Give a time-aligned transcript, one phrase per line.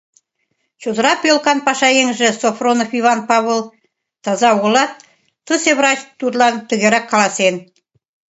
[0.81, 3.59] Чодыра пӧлкан пашаеҥже Софронов Иван Павыл
[4.23, 4.91] таза огылат,
[5.45, 7.55] тысе врач тудлан тыгерак каласен: